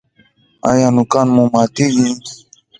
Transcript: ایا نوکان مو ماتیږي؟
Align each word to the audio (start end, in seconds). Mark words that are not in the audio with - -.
ایا 0.69 0.87
نوکان 0.95 1.27
مو 1.35 1.43
ماتیږي؟ 1.53 2.09